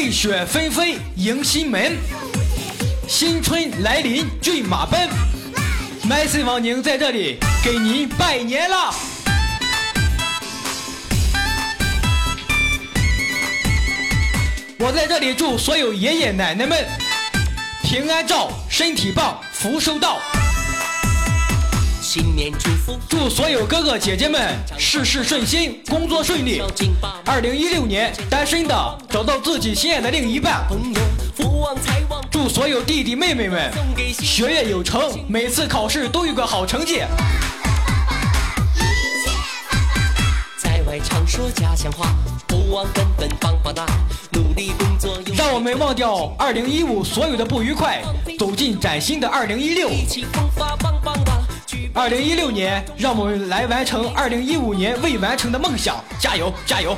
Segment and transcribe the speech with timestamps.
[0.00, 1.96] 瑞雪纷飞迎新门，
[3.08, 5.08] 新春来临骏马奔。
[6.04, 8.94] 麦穗王宁在这里给您拜年了。
[14.78, 16.86] 我在这里祝所有爷爷奶奶们
[17.82, 20.20] 平安照，身体棒，福寿到。
[22.10, 26.62] 新年祝福，祝所有哥哥姐姐们事事顺心，工作顺利。
[27.26, 30.66] 二零一六年，单身的找到自己心爱的另一半。
[32.30, 33.70] 祝所有弟弟妹妹们
[34.22, 37.02] 学业有成，每次考试都有个好成绩。
[40.56, 42.14] 在外常说家乡话，
[42.46, 43.84] 不忘根本棒棒哒，
[44.32, 48.02] 努力工作让我们忘掉二零一五所有的不愉快，
[48.38, 49.90] 走进崭新的二零一六。
[51.98, 56.96] 二零一六年，让我们来完成二零一五年未完成的梦想，加油加油！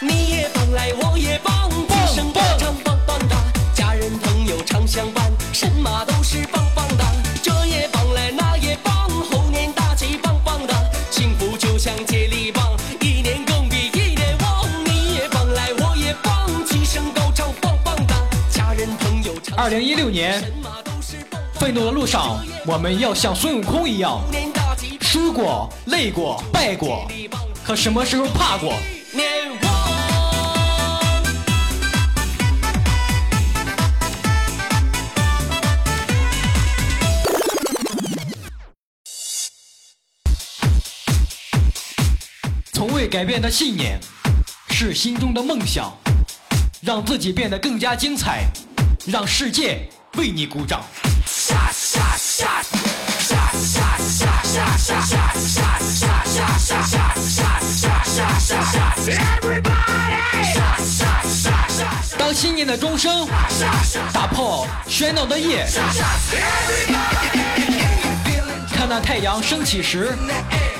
[0.00, 3.36] 你也棒来我也棒，一声高唱棒棒哒，
[3.74, 7.04] 家人朋友常相伴，什么都是棒棒哒，
[7.42, 10.74] 这也棒来那也棒，猴年大吉棒棒哒，
[11.10, 18.16] 幸福就像接力棒，一年更比一年旺，你也棒来我也棒，齐声高唱棒棒哒，
[18.50, 20.85] 家人朋友常二零一六年什么都是棒棒
[21.66, 24.22] 奋斗的路上，我们要像孙悟空一样，
[25.00, 27.10] 输过、累过、败过，
[27.64, 28.72] 可什么时候怕过？
[42.72, 43.98] 从未改变的信念，
[44.68, 45.92] 是心中的梦想，
[46.80, 48.44] 让自己变得更加精彩，
[49.08, 50.84] 让世界为你鼓掌。
[62.18, 63.28] 当新年的钟声
[64.12, 65.66] 打破喧闹的夜，
[68.72, 70.16] 看那太阳升起时，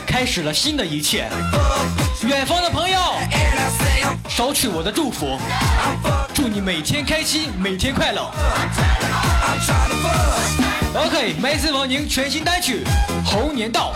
[0.06, 1.28] 开始了新的一切。
[2.22, 2.98] 远方的朋友，
[4.28, 5.38] 捎去我的祝福，
[6.36, 8.30] 祝你每天开心，每天快乐。
[10.94, 12.84] OK，麦斯王宁全新单曲
[13.24, 13.94] 《猴年到》。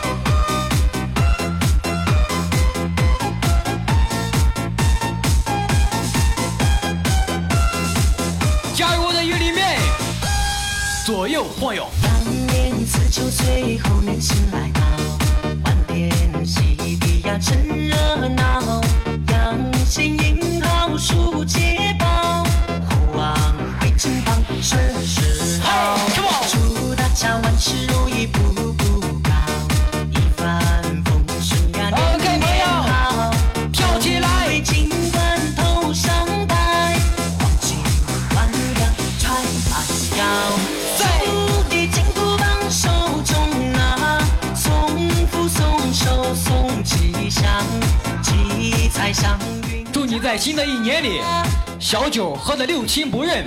[8.74, 9.78] 加入我的乐里面，
[11.04, 11.86] 左右晃悠。
[12.02, 12.10] 当
[12.46, 14.80] 年辞旧岁，猴年新来到，
[15.62, 16.10] 欢天
[16.46, 17.36] 喜地呀
[45.92, 47.44] 福送吉祥，
[49.12, 49.84] 祥运。
[49.92, 51.20] 祝你在新的一年里，
[51.80, 53.44] 小酒喝得六亲不认，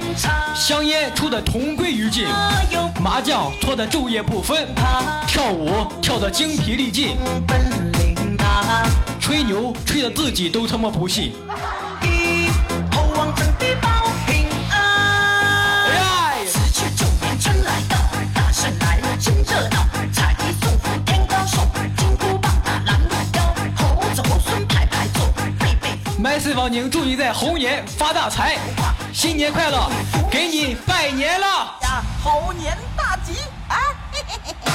[0.54, 2.26] 香烟抽得同归于尽，
[3.02, 4.68] 麻将搓得昼夜不分，
[5.26, 7.16] 跳舞跳得精疲力尽，
[9.22, 11.32] 吹牛吹得自己都他妈不信。
[26.64, 26.70] 风。
[26.70, 28.58] 麦斯王宁祝你在猴年发大财，
[29.12, 29.90] 新年快乐，
[30.32, 31.48] 给你拜年了。
[31.82, 33.34] 呀，猴年大吉
[33.68, 33.76] 啊！
[34.12, 34.72] 嘿嘿嘿嘿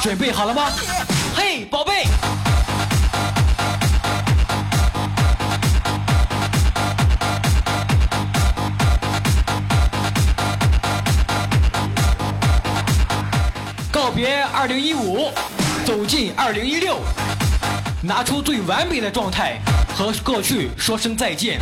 [0.00, 0.70] 准备好了吗？
[1.34, 2.06] 嘿，宝贝。
[14.02, 15.30] 告别2015，
[15.84, 16.96] 走进2016，
[18.02, 19.60] 拿出最完美的状态，
[19.94, 21.60] 和过去说声再见。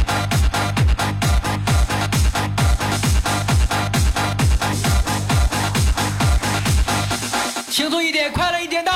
[7.70, 8.90] 轻松一点，快乐一点的。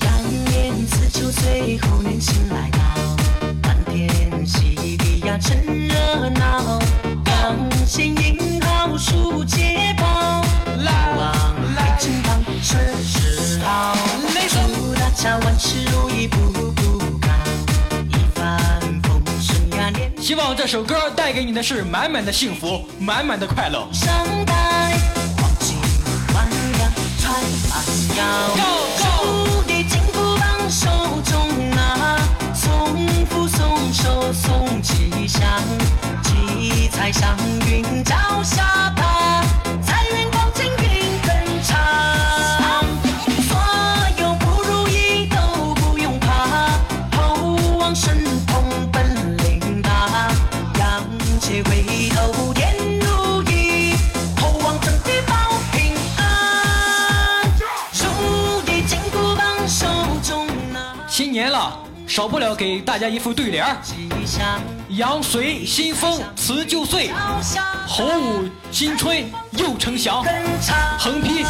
[0.00, 2.78] 羊年辞旧岁，猴年新来到，
[3.62, 5.36] 欢天喜地呀
[20.28, 23.88] 希望望这首歌带给你的是满满的幸福，满满的快乐。
[23.90, 24.06] 上
[24.44, 24.94] 台，
[25.38, 25.78] 黄金
[26.34, 27.32] 万两传
[27.70, 27.82] 满
[28.14, 28.20] 腰，
[28.98, 30.86] 竹叶金箍棒手
[31.24, 32.18] 中拿，
[32.54, 32.94] 送
[33.24, 35.40] 福送寿送吉祥，
[36.22, 37.34] 七彩祥
[61.28, 63.76] 新年了，少不了给大家一副对联儿：
[64.88, 67.10] 羊随新风辞旧岁，
[67.86, 70.24] 猴舞新春又呈祥，
[70.98, 71.44] 横批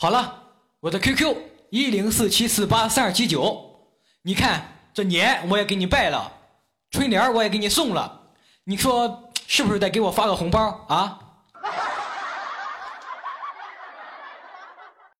[0.00, 0.44] 好了，
[0.78, 1.36] 我的 QQ
[1.70, 3.80] 一零四七四八三二七九，
[4.22, 6.32] 你看这年我也给你拜了，
[6.92, 8.30] 春联我也给你送了，
[8.62, 10.86] 你说是不是得给我发个红包？
[10.86, 11.18] 啊？